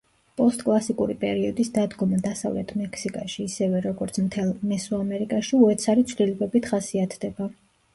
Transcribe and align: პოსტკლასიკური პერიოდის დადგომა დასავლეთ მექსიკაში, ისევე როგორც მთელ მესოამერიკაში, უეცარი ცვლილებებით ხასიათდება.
პოსტკლასიკური 0.39 1.15
პერიოდის 1.23 1.69
დადგომა 1.75 2.19
დასავლეთ 2.29 2.75
მექსიკაში, 2.81 3.47
ისევე 3.53 3.85
როგორც 3.89 4.21
მთელ 4.27 4.53
მესოამერიკაში, 4.75 5.65
უეცარი 5.65 6.11
ცვლილებებით 6.13 6.77
ხასიათდება. 6.77 7.55